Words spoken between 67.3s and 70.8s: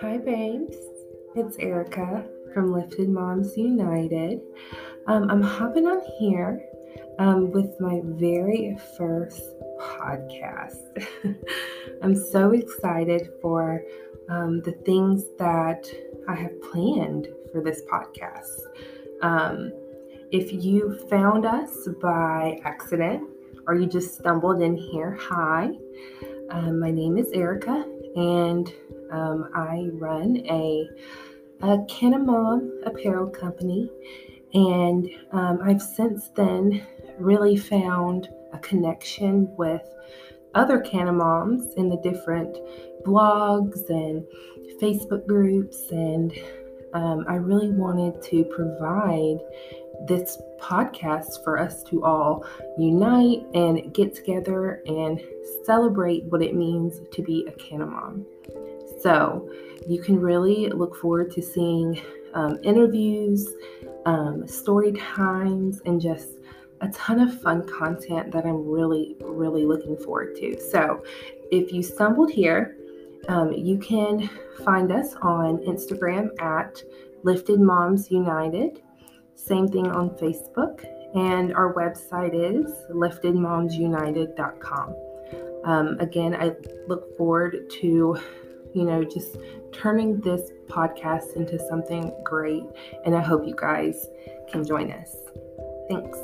fun content that I'm really, really looking forward to.